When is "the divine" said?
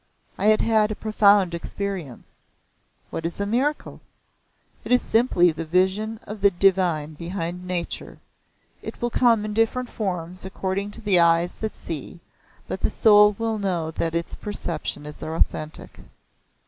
6.41-7.13